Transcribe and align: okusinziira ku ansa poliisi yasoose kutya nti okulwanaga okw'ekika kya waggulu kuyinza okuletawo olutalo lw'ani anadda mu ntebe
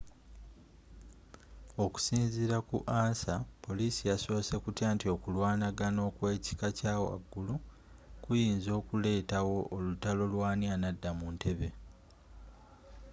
okusinziira 1.83 2.57
ku 2.69 2.77
ansa 3.01 3.33
poliisi 3.65 4.01
yasoose 4.09 4.53
kutya 4.63 4.87
nti 4.95 5.05
okulwanaga 5.15 5.87
okw'ekika 6.09 6.67
kya 6.77 6.93
waggulu 7.05 7.55
kuyinza 8.23 8.71
okuletawo 8.79 9.57
olutalo 9.75 10.23
lw'ani 10.33 10.65
anadda 10.75 11.09
mu 11.19 11.27
ntebe 11.35 11.69